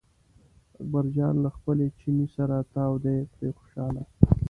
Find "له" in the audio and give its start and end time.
1.43-1.49